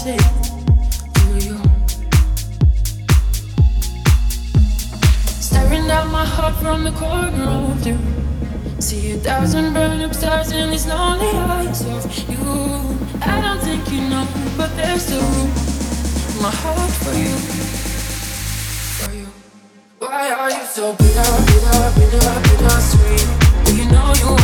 Sweet? 0.00 0.16
You. 1.44 1.60
Know 14.08 14.26
but 14.56 14.70
there's 14.76 15.12
a 15.12 15.20
room. 15.20 15.50
My 16.40 16.50
heart 16.50 16.90
for 17.02 17.14
you 17.14 17.60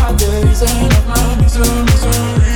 are 0.06 0.12
the 0.14 0.28
reason 0.46 0.68
of 0.68 1.06
my 1.08 1.36
misery, 1.42 2.55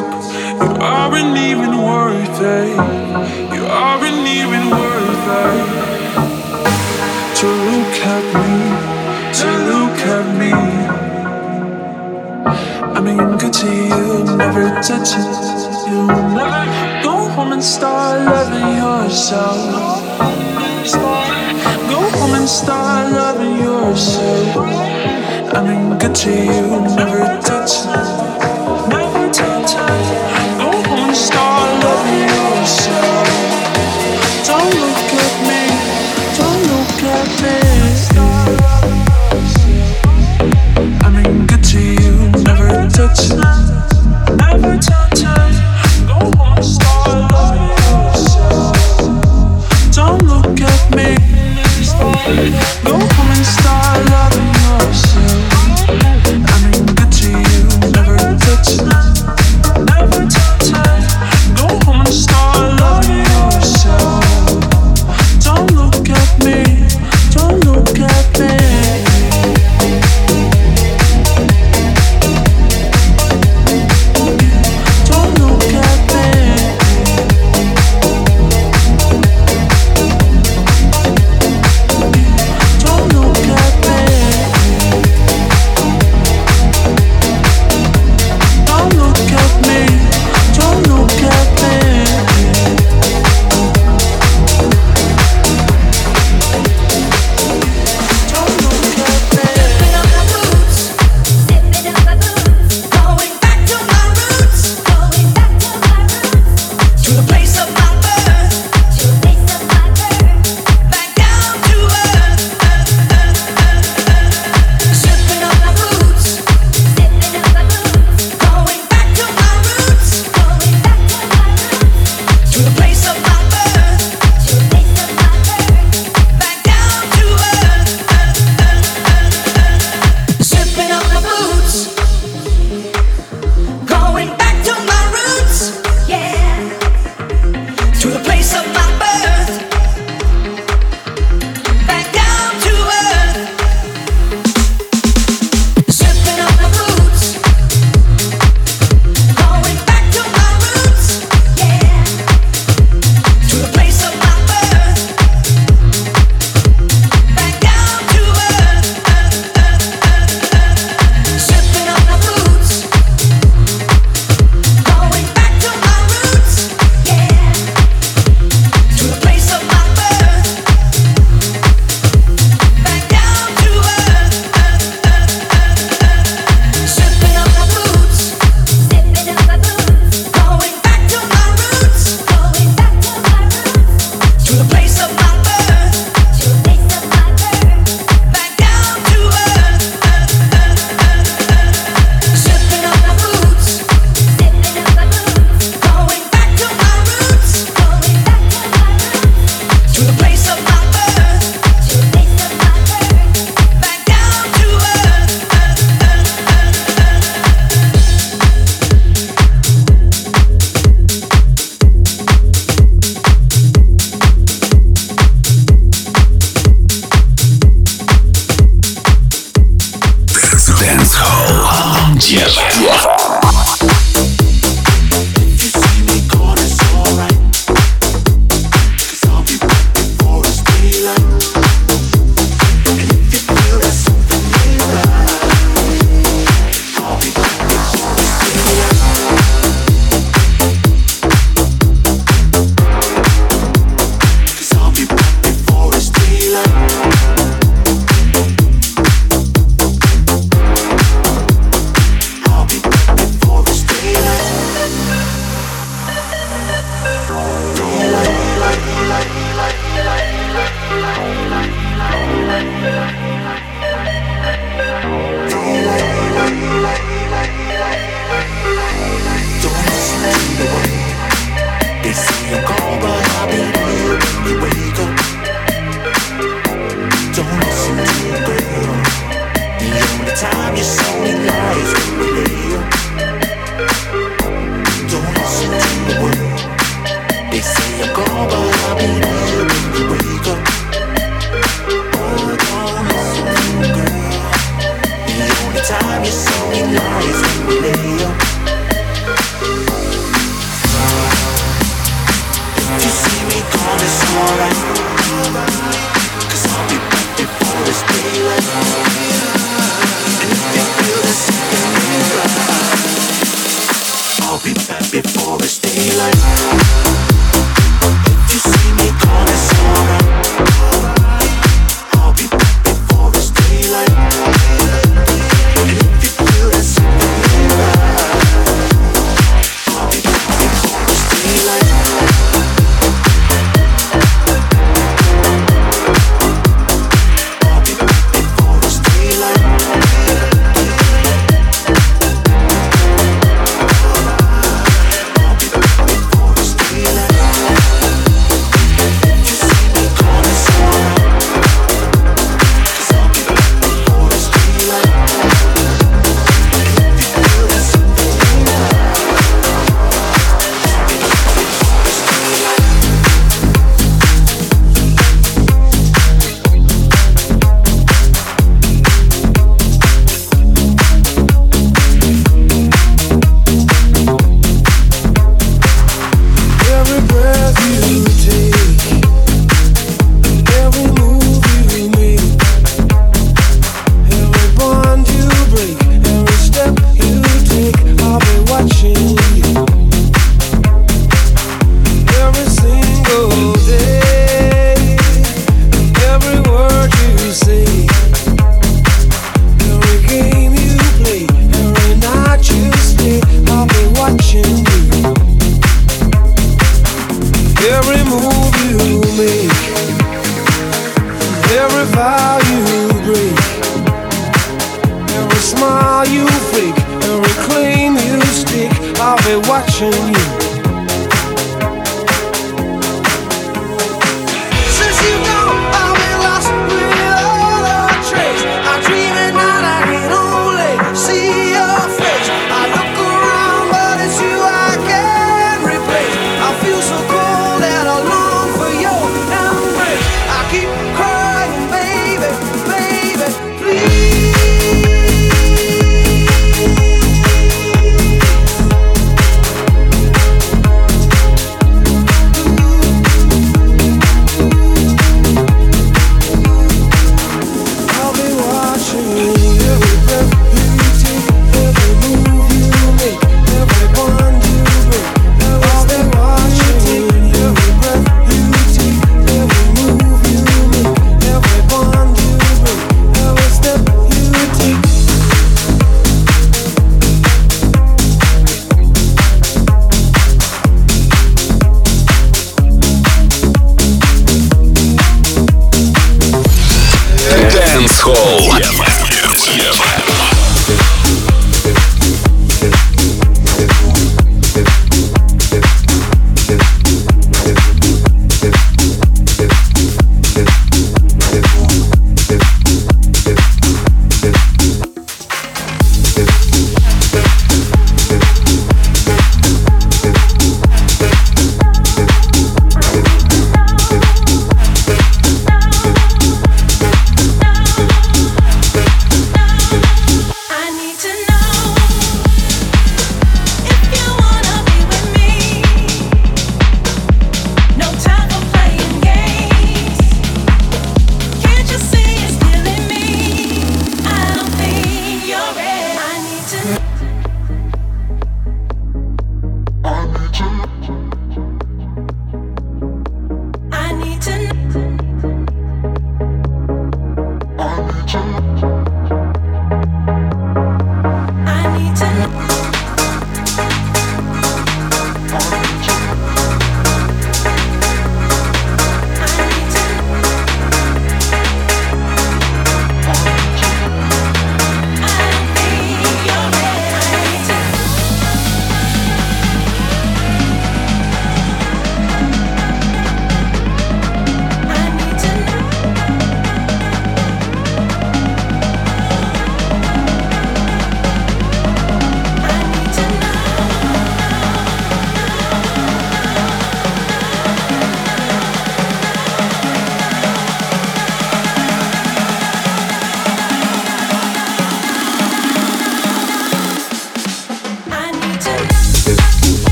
You 0.00 0.76
aren't 0.80 1.36
even 1.36 1.76
worth 1.76 2.40
it. 2.40 2.70
You 3.54 3.66
aren't 3.66 4.26
even 4.26 4.70
worth 4.70 5.28
it. 5.44 5.90
To 7.40 7.46
look 7.68 7.96
at 8.16 8.24
me, 8.40 8.52
to 9.40 9.48
look 9.70 9.98
at 10.16 10.26
me. 10.40 10.52
I'm 12.96 13.04
mean, 13.04 13.38
good 13.38 13.52
to 13.52 13.66
you, 13.66 14.36
never 14.36 14.68
touching 14.80 15.30
you. 15.90 16.06
Never 16.36 16.64
go 17.02 17.28
home 17.34 17.52
and 17.52 17.62
start 17.62 18.20
loving 18.24 18.76
yourself. 18.76 19.58
Go 21.90 22.00
home 22.18 22.34
and 22.40 22.48
start 22.48 23.12
loving 23.12 23.56
yourself. 23.58 24.56
I'm 25.54 25.66
mean, 25.66 25.98
good 25.98 26.14
to 26.14 26.30
you, 26.30 26.80
never 26.96 27.40
touch 27.42 27.72
it. 27.86 28.19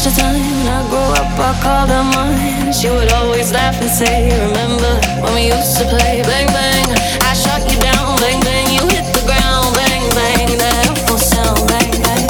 The 0.00 0.10
time. 0.10 0.40
I 0.66 0.88
grew 0.88 0.98
up, 1.20 1.38
I 1.38 1.52
called 1.60 1.90
her 1.90 2.04
mine. 2.16 2.72
She 2.72 2.88
would 2.88 3.12
always 3.12 3.52
laugh 3.52 3.78
and 3.80 3.90
say, 3.90 4.32
Remember 4.40 4.92
when 5.20 5.34
we 5.34 5.46
used 5.48 5.76
to 5.78 5.84
play 5.84 6.22
bang 6.22 6.46
bang? 6.48 6.86
I 7.20 7.34
shot 7.34 7.60
you 7.70 7.78
down, 7.78 8.16
bang 8.18 8.40
bang. 8.40 8.72
You 8.72 8.88
hit 8.88 9.04
the 9.12 9.22
ground, 9.28 9.74
bang 9.76 10.08
bang. 10.16 10.58
That 10.58 10.88
awful 10.90 11.18
sound, 11.18 11.68
bang 11.68 11.92
bang. 12.02 12.26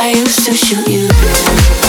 I 0.00 0.12
used 0.16 0.44
to 0.46 0.54
shoot 0.54 0.88
you. 0.88 1.79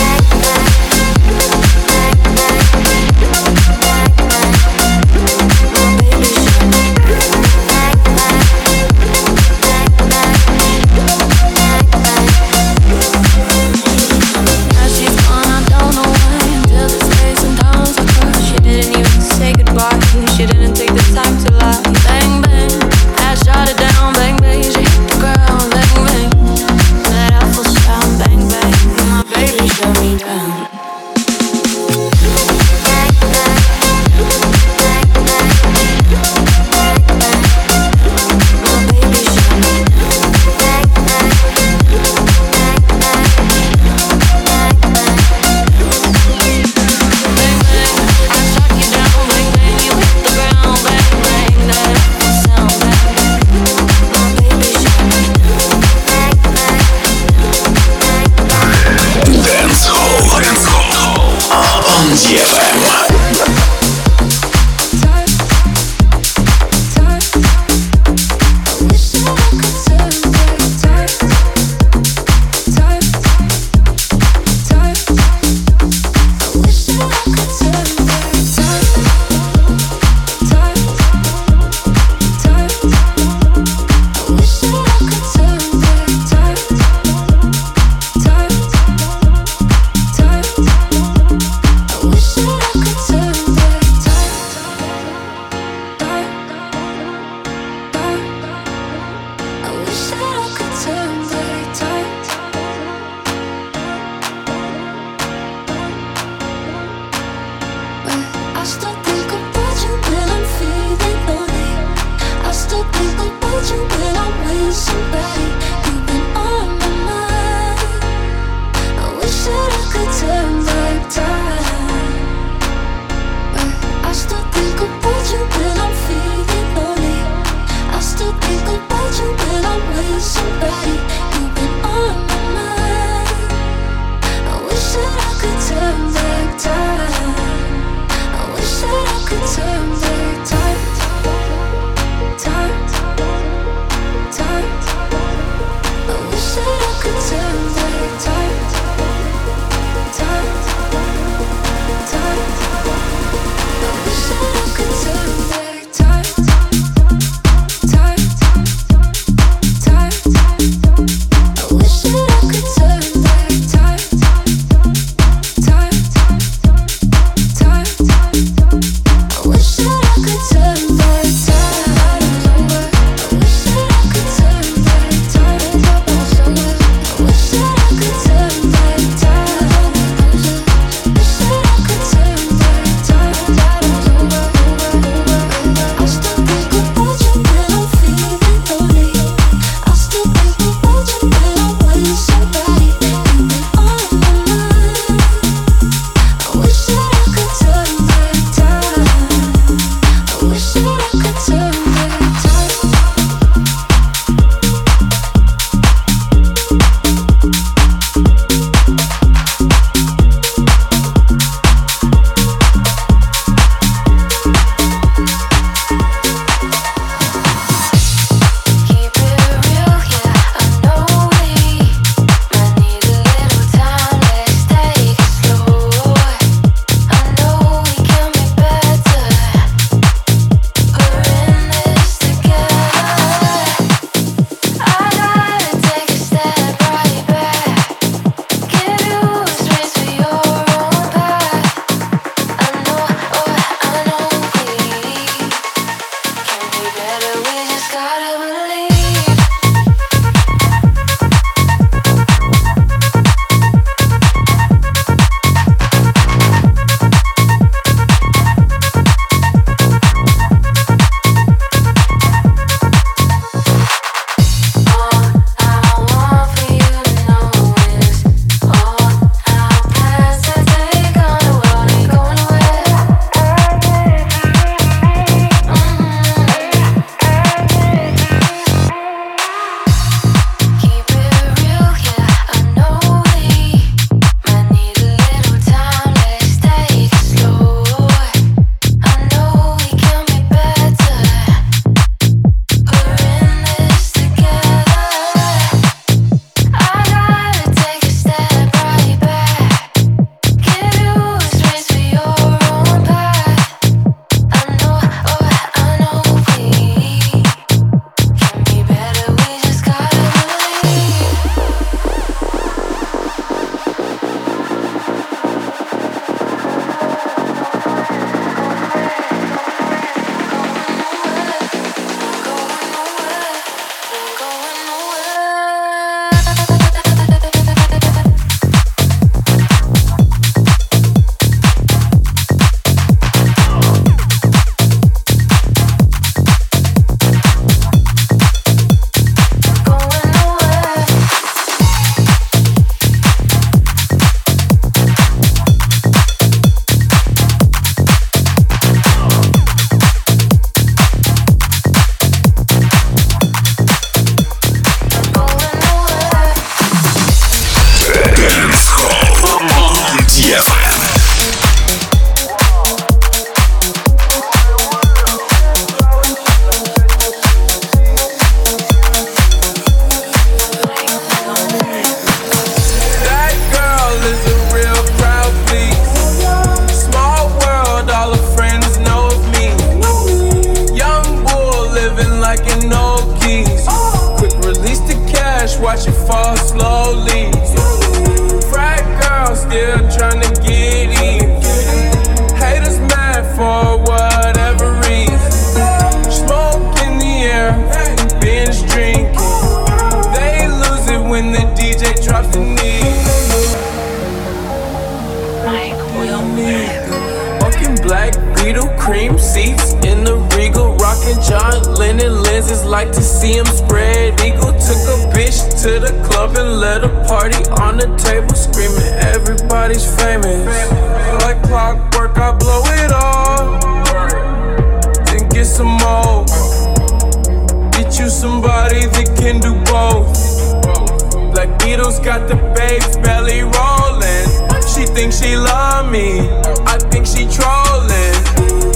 babes 432.74 433.16
belly 433.18 433.62
rolling. 433.62 434.46
She 434.92 435.06
thinks 435.06 435.40
she 435.40 435.56
love 435.56 436.10
me, 436.10 436.40
I 436.86 436.98
think 437.10 437.26
she 437.26 437.46
trolling. 437.46 438.34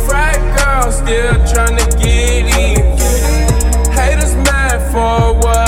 Frat 0.07 0.39
girl 0.57 0.93
still 0.93 1.35
trying 1.53 1.77
to 1.77 1.87
get 1.99 2.45
in. 2.59 2.97
Haters 3.93 4.35
mad 4.35 4.79
for 4.93 5.39
what? 5.41 5.66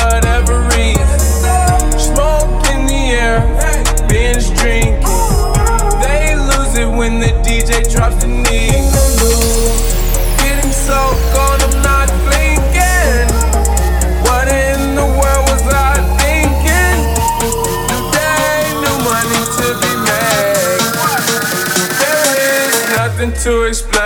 to 23.49 23.63
explain. 23.63 23.98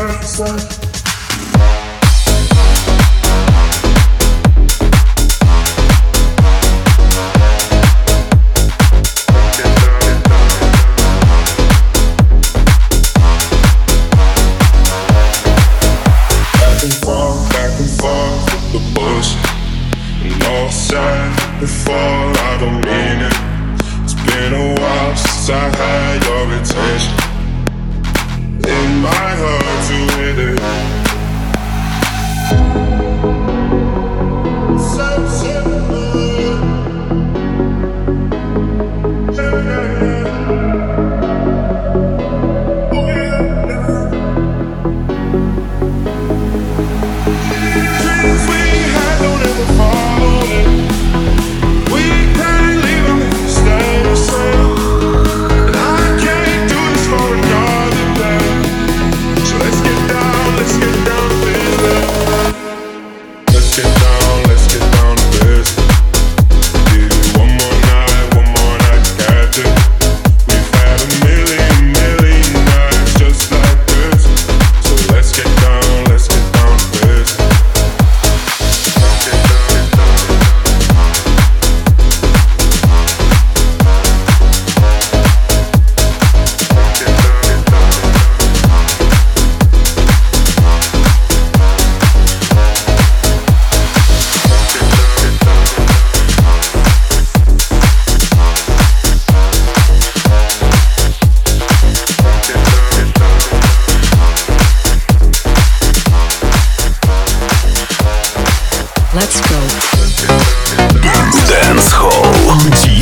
answer 0.00 0.89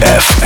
F. 0.01 0.38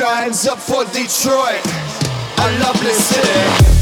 shines 0.00 0.46
up 0.46 0.58
for 0.58 0.84
Detroit, 0.86 1.60
a 2.38 2.58
lovely 2.60 2.92
city. 2.92 3.79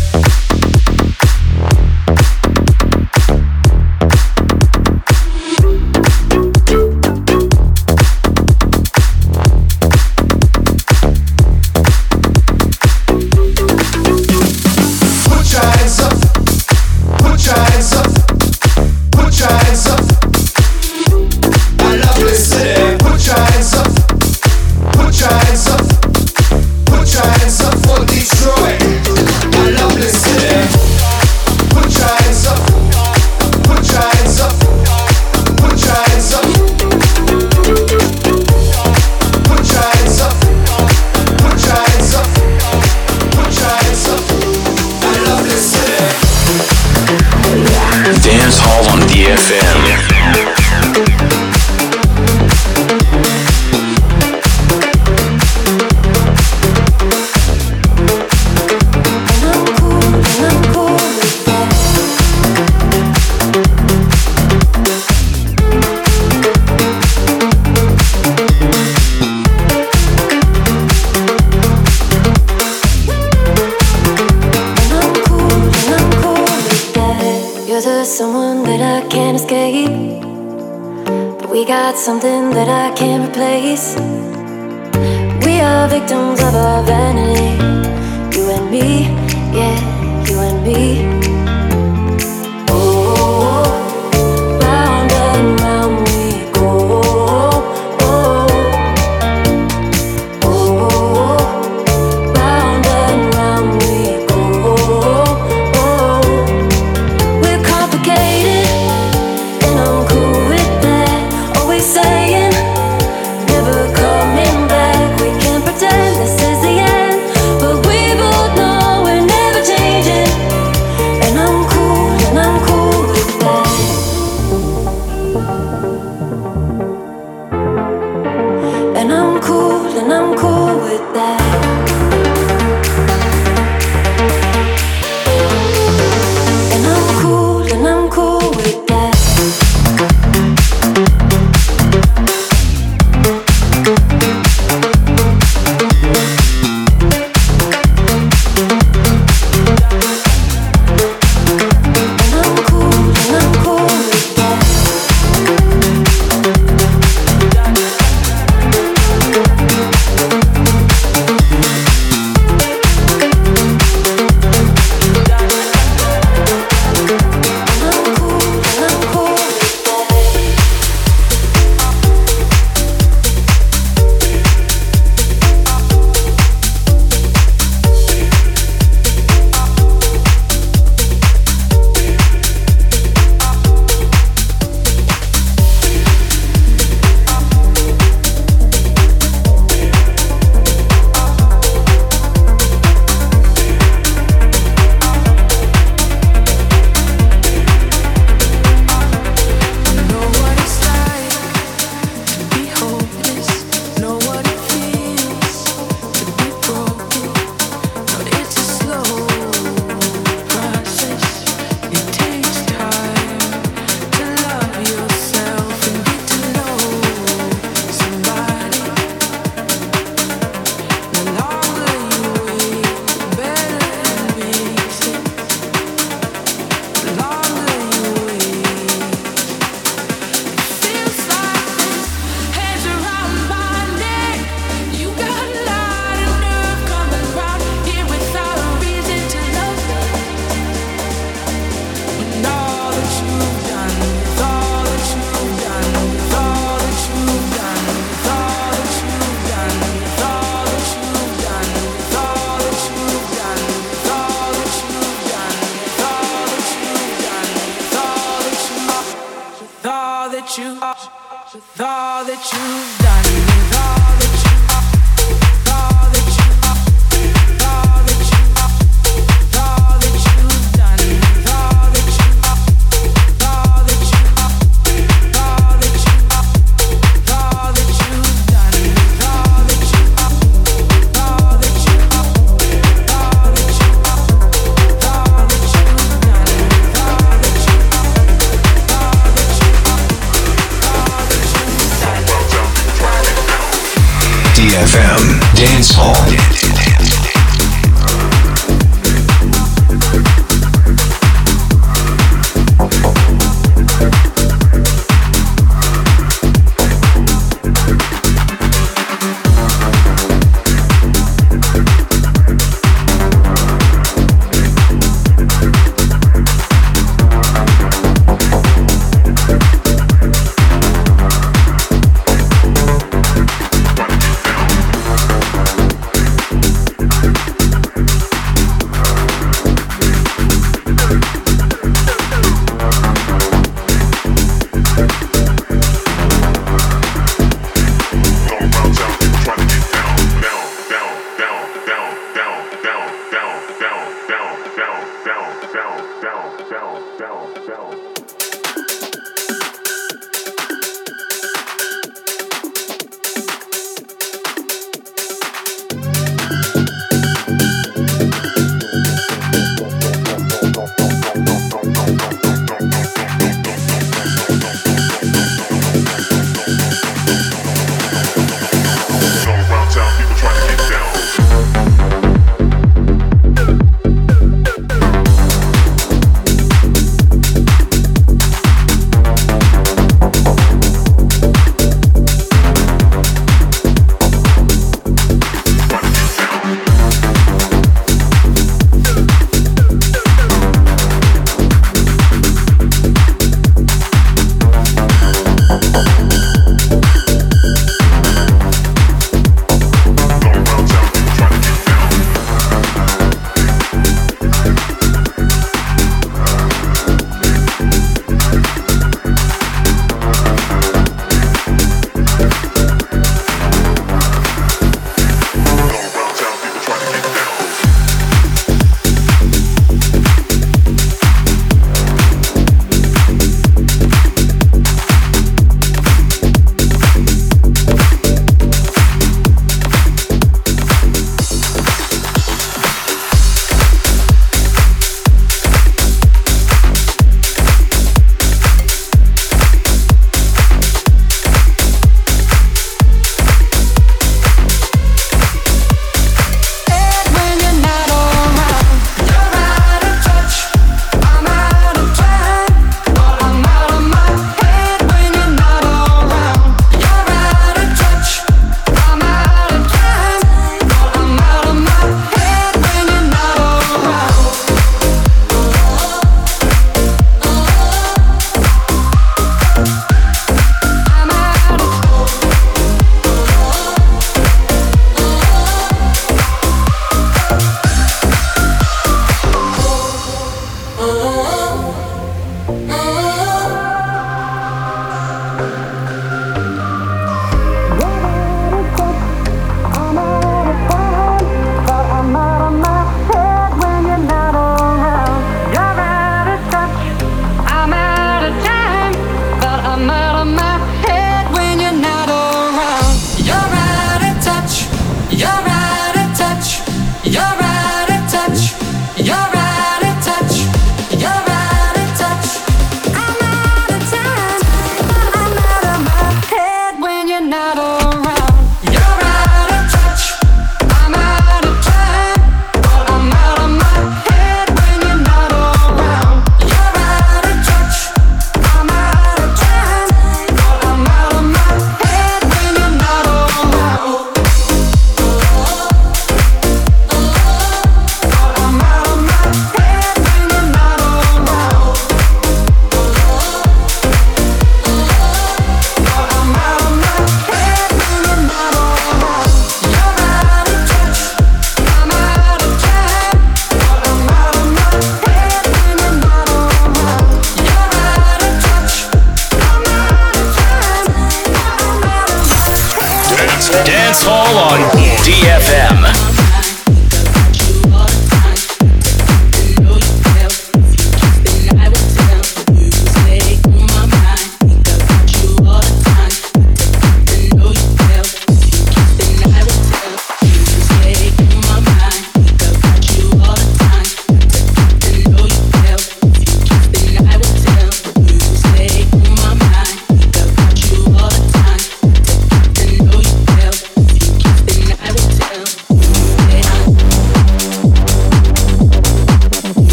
of 86.78 86.88
any, 86.88 87.56
you 88.36 88.50
and 88.50 88.70
me. 88.70 89.17